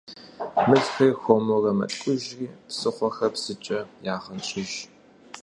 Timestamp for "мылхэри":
0.67-1.17